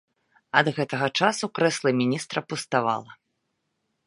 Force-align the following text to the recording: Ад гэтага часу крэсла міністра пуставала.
Ад 0.61 0.69
гэтага 0.77 1.09
часу 1.21 1.45
крэсла 1.59 1.89
міністра 2.01 2.39
пуставала. 2.51 3.11